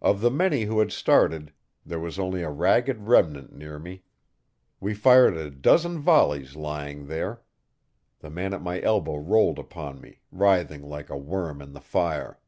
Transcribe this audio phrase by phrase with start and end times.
[0.00, 1.52] Of the many who had started
[1.86, 4.02] there was only a ragged remnant near me.
[4.80, 7.42] We fired a dozen volleys lying there.
[8.18, 12.40] The man at my elbow rolled upon me, writhing like a worm in the fire.